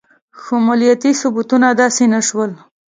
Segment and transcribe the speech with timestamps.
[0.39, 2.51] خو مالیاتي ثبتونه داسې نه شول.